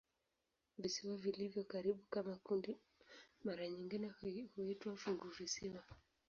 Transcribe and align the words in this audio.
Visiwa 0.77 1.17
vilivyo 1.17 1.63
karibu 1.63 2.03
kama 2.09 2.35
kundi 2.45 2.71
mara 3.43 3.67
nyingi 3.69 4.47
huitwa 4.55 4.95
"funguvisiwa". 4.95 5.83